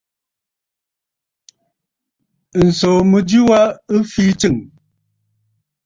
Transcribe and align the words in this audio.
Ǹsòò 2.67 2.97
mɨjɨ 3.11 3.39
wa 3.49 3.61
ɨ 3.95 3.97
fii 4.11 4.31
tsɨ̂ŋ. 4.39 4.57